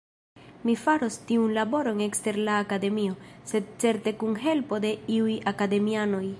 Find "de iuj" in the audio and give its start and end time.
4.87-5.33